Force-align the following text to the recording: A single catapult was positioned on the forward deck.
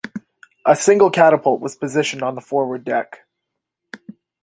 A 0.65 0.75
single 0.75 1.11
catapult 1.11 1.61
was 1.61 1.75
positioned 1.75 2.23
on 2.23 2.33
the 2.33 2.41
forward 2.41 2.83
deck. 2.83 3.27